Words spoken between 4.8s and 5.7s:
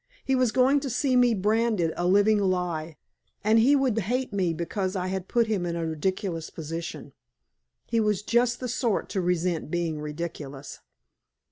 I had put him